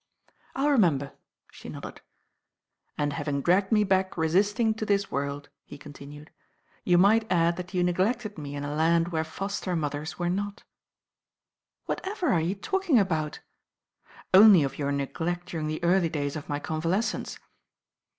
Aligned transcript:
"I'll 0.55 0.71
remember," 0.71 1.11
she 1.51 1.69
nodded. 1.69 2.01
"And 2.97 3.13
having 3.13 3.41
dragged 3.43 3.71
me 3.71 3.83
back 3.83 4.17
resisting 4.17 4.73
to 4.73 4.83
this 4.83 5.11
worid," 5.11 5.49
he 5.63 5.77
continued, 5.77 6.31
"you 6.83 6.97
might 6.97 7.31
add 7.31 7.55
that 7.57 7.75
you 7.75 7.83
neglected 7.83 8.35
me 8.35 8.55
in 8.55 8.63
a 8.63 8.73
land 8.73 9.09
where 9.09 9.23
foster 9.23 9.75
mothers 9.75 10.17
were 10.17 10.27
not." 10.27 10.63
"Whatever 11.85 12.29
are 12.33 12.41
you 12.41 12.55
talking 12.55 12.97
about?" 12.97 13.41
"Only 14.33 14.63
of 14.63 14.79
your 14.79 14.91
neglect 14.91 15.45
during 15.49 15.67
the 15.67 15.83
early 15.83 16.09
days 16.09 16.35
of 16.35 16.49
my 16.49 16.57
convalescence." 16.57 17.37